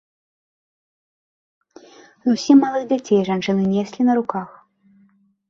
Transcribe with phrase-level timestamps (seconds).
[2.31, 4.49] Зусім малых дзяцей жанчыны неслі на руках.